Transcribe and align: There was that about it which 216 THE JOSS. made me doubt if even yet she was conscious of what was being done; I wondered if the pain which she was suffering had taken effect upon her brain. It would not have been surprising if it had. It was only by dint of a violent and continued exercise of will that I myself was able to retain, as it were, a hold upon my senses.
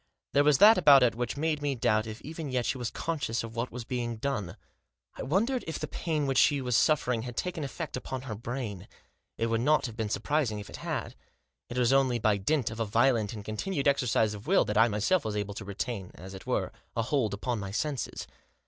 There 0.33 0.43
was 0.43 0.57
that 0.57 0.79
about 0.79 1.03
it 1.03 1.13
which 1.13 1.35
216 1.35 1.43
THE 1.43 1.53
JOSS. 1.53 1.61
made 1.61 1.61
me 1.61 1.75
doubt 1.75 2.07
if 2.07 2.21
even 2.23 2.49
yet 2.49 2.65
she 2.65 2.79
was 2.79 2.89
conscious 2.89 3.43
of 3.43 3.55
what 3.55 3.71
was 3.71 3.83
being 3.83 4.15
done; 4.15 4.57
I 5.13 5.21
wondered 5.21 5.63
if 5.67 5.77
the 5.77 5.87
pain 5.87 6.25
which 6.25 6.39
she 6.39 6.59
was 6.59 6.75
suffering 6.75 7.21
had 7.21 7.37
taken 7.37 7.63
effect 7.63 7.95
upon 7.95 8.23
her 8.23 8.33
brain. 8.33 8.87
It 9.37 9.45
would 9.45 9.61
not 9.61 9.85
have 9.85 9.95
been 9.95 10.09
surprising 10.09 10.57
if 10.57 10.71
it 10.71 10.77
had. 10.77 11.13
It 11.69 11.77
was 11.77 11.93
only 11.93 12.17
by 12.17 12.37
dint 12.37 12.71
of 12.71 12.79
a 12.79 12.85
violent 12.85 13.33
and 13.33 13.45
continued 13.45 13.87
exercise 13.87 14.33
of 14.33 14.47
will 14.47 14.65
that 14.65 14.75
I 14.75 14.87
myself 14.87 15.23
was 15.23 15.35
able 15.35 15.53
to 15.53 15.65
retain, 15.65 16.09
as 16.15 16.33
it 16.33 16.47
were, 16.47 16.71
a 16.95 17.03
hold 17.03 17.35
upon 17.35 17.59
my 17.59 17.69
senses. 17.69 18.25